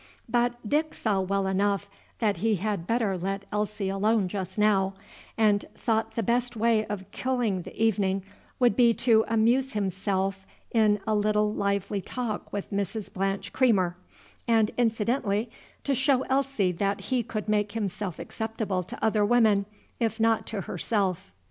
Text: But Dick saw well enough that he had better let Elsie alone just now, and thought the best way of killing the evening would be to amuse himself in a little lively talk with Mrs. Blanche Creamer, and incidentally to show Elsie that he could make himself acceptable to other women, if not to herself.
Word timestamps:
But 0.27 0.67
Dick 0.67 0.95
saw 0.95 1.21
well 1.21 1.45
enough 1.45 1.87
that 2.17 2.37
he 2.37 2.55
had 2.55 2.87
better 2.87 3.15
let 3.15 3.45
Elsie 3.51 3.87
alone 3.89 4.27
just 4.27 4.57
now, 4.57 4.95
and 5.37 5.63
thought 5.75 6.15
the 6.15 6.23
best 6.23 6.55
way 6.55 6.87
of 6.87 7.11
killing 7.11 7.61
the 7.61 7.75
evening 7.79 8.23
would 8.57 8.75
be 8.75 8.95
to 8.95 9.23
amuse 9.27 9.73
himself 9.73 10.43
in 10.71 10.99
a 11.05 11.13
little 11.13 11.53
lively 11.53 12.01
talk 12.01 12.51
with 12.51 12.71
Mrs. 12.71 13.13
Blanche 13.13 13.53
Creamer, 13.53 13.95
and 14.47 14.71
incidentally 14.75 15.51
to 15.83 15.93
show 15.93 16.23
Elsie 16.23 16.71
that 16.71 16.99
he 17.01 17.21
could 17.21 17.47
make 17.47 17.73
himself 17.73 18.17
acceptable 18.17 18.81
to 18.81 19.05
other 19.05 19.23
women, 19.23 19.67
if 19.99 20.19
not 20.19 20.47
to 20.47 20.61
herself. 20.61 21.31